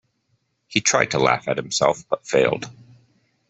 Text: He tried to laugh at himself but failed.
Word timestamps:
He 0.67 0.81
tried 0.81 1.11
to 1.11 1.19
laugh 1.19 1.47
at 1.47 1.57
himself 1.57 2.03
but 2.09 2.25
failed. 2.25 2.65